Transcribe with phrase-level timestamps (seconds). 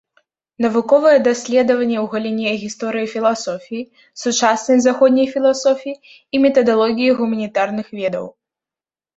[0.63, 3.87] Навуковыя даследаванні ў галіне гісторыі філасофіі,
[4.23, 5.95] сучаснай заходняй філасофіі
[6.37, 8.25] і метадалогіі гуманітарных ведаў.